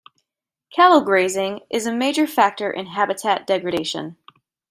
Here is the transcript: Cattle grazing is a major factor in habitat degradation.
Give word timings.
Cattle 0.73 1.01
grazing 1.01 1.59
is 1.69 1.85
a 1.85 1.93
major 1.93 2.25
factor 2.25 2.71
in 2.71 2.87
habitat 2.87 3.45
degradation. 3.45 4.17